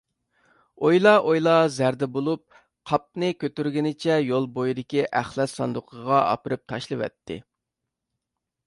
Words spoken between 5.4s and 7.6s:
ساندۇقىغا ئاپىرىپ تاشلىۋەتتى.